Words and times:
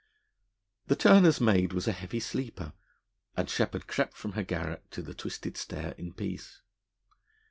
The 0.87 0.95
turner's 0.95 1.39
maid 1.39 1.73
was 1.73 1.87
a 1.87 1.91
heavy 1.91 2.19
sleeper, 2.19 2.73
and 3.37 3.47
Sheppard 3.47 3.85
crept 3.85 4.17
from 4.17 4.31
her 4.31 4.41
garret 4.43 4.89
to 4.93 5.03
the 5.03 5.13
twisted 5.13 5.57
stair 5.57 5.91
in 5.95 6.13
peace. 6.13 6.63